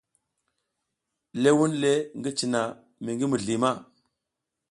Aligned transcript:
Le 1.41 1.49
vunle 1.57 1.91
ngi 2.17 2.31
cina 2.37 2.61
mi 3.03 3.09
ngi 3.13 3.25
mizli 3.27 3.55
ma. 3.63 3.71